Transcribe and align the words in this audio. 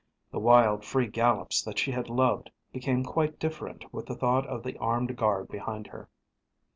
The 0.31 0.39
wild, 0.39 0.83
free 0.83 1.05
gallops 1.05 1.61
that 1.61 1.77
she 1.77 1.91
had 1.91 2.09
loved 2.09 2.49
became 2.73 3.03
quite 3.03 3.37
different 3.37 3.85
with 3.93 4.07
the 4.07 4.15
thought 4.15 4.47
of 4.47 4.63
the 4.63 4.75
armed 4.79 5.15
guard 5.15 5.47
behind 5.47 5.85
her. 5.85 6.09